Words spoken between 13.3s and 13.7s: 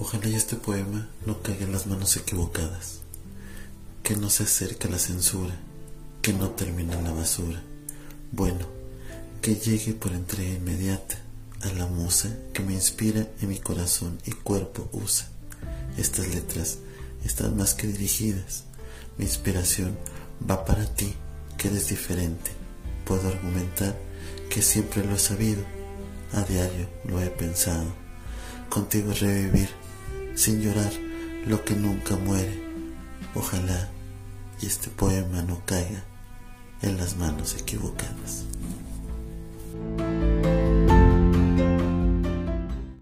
en mi